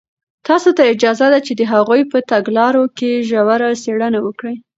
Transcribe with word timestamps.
تاسو 0.47 0.69
ته 0.77 0.83
اجازه 0.93 1.27
ده 1.33 1.39
چې 1.45 1.53
د 1.55 1.61
هغوی 1.73 2.01
په 2.11 2.17
تګلارو 2.31 2.83
کې 2.97 3.11
ژوره 3.29 3.69
څېړنه 3.83 4.19
وکړئ. 4.23 4.55